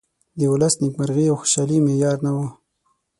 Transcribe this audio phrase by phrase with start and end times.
[0.37, 2.45] د ولس نیمکرغي او خوشالي معیار نه ؤ.